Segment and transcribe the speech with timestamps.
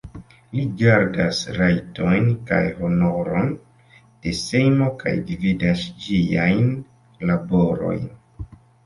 [0.59, 3.51] Li gardas rajtojn kaj honoron
[4.23, 6.65] de Sejmo kaj gvidas ĝiajn
[7.33, 8.03] laborojn.